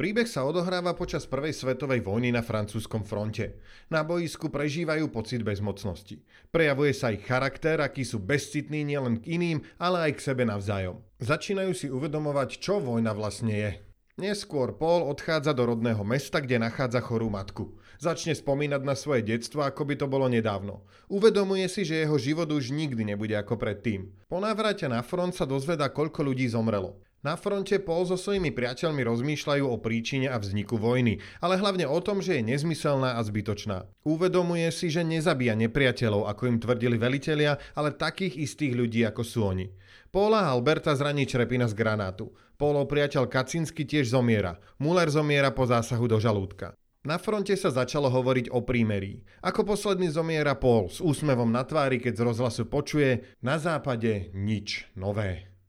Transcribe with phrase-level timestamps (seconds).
[0.00, 3.60] Príbeh sa odohráva počas prvej svetovej vojny na francúzskom fronte.
[3.92, 6.24] Na boisku prežívajú pocit bezmocnosti.
[6.48, 11.04] Prejavuje sa ich charakter, aký sú bezcitní nielen k iným, ale aj k sebe navzájom.
[11.20, 13.70] Začínajú si uvedomovať, čo vojna vlastne je.
[14.16, 17.76] Neskôr Paul odchádza do rodného mesta, kde nachádza chorú matku.
[18.00, 20.80] Začne spomínať na svoje detstvo, ako by to bolo nedávno.
[21.12, 24.08] Uvedomuje si, že jeho život už nikdy nebude ako predtým.
[24.32, 26.96] Po návrate na front sa dozvedá, koľko ľudí zomrelo.
[27.20, 32.00] Na fronte Paul so svojimi priateľmi rozmýšľajú o príčine a vzniku vojny, ale hlavne o
[32.00, 33.84] tom, že je nezmyselná a zbytočná.
[34.08, 39.44] Uvedomuje si, že nezabíja nepriateľov, ako im tvrdili velitelia, ale takých istých ľudí, ako sú
[39.44, 39.68] oni.
[40.08, 42.32] Paula Alberta zraní črepina z granátu.
[42.56, 44.56] Paulov priateľ Kacinsky tiež zomiera.
[44.80, 46.72] Muller zomiera po zásahu do žalúdka.
[47.04, 49.24] Na fronte sa začalo hovoriť o prímerí.
[49.44, 54.88] Ako posledný zomiera Paul s úsmevom na tvári, keď z rozhlasu počuje na západe nič
[54.96, 55.49] nové.